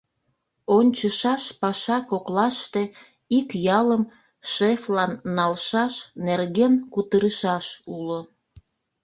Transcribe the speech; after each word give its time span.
Ончышаш 0.77 1.43
паша 1.61 1.97
коклаште 2.09 2.83
ик 3.37 3.49
ялым 3.79 4.03
шефлан 4.51 5.11
налшаш 5.37 5.93
нерген 6.25 6.73
кутырышаш 6.93 7.65
уло. 7.95 8.19